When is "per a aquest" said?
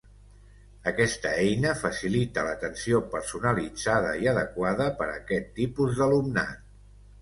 5.03-5.57